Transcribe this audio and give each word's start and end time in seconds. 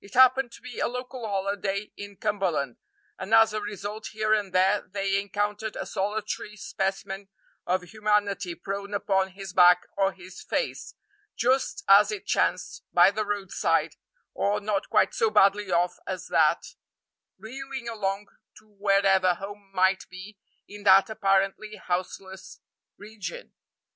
It 0.00 0.14
happened 0.14 0.50
to 0.54 0.60
be 0.62 0.80
a 0.80 0.88
local 0.88 1.24
holiday 1.24 1.92
in 1.96 2.16
Cumberland, 2.16 2.78
and 3.16 3.32
as 3.32 3.52
a 3.52 3.60
result 3.60 4.08
here 4.08 4.34
and 4.34 4.52
there 4.52 4.82
they 4.82 5.16
encountered 5.22 5.76
a 5.76 5.86
solitary 5.86 6.56
specimen 6.56 7.28
of 7.68 7.82
humanity 7.82 8.56
prone 8.56 8.92
upon 8.94 9.28
his 9.28 9.52
back 9.52 9.86
or 9.96 10.10
his 10.10 10.42
face, 10.42 10.96
just 11.36 11.84
as 11.86 12.10
it 12.10 12.26
chanced, 12.26 12.82
by 12.92 13.12
the 13.12 13.24
roadside, 13.24 13.94
or, 14.34 14.58
not 14.60 14.90
quite 14.90 15.14
so 15.14 15.30
badly 15.30 15.70
off 15.70 15.98
as 16.04 16.26
that, 16.26 16.74
reeling 17.38 17.88
along 17.88 18.26
to 18.58 18.66
wherever 18.72 19.34
home 19.34 19.70
might 19.72 20.04
be 20.08 20.36
in 20.66 20.82
that 20.82 21.08
apparently 21.08 21.76
houseless 21.76 22.58
region. 22.96 23.52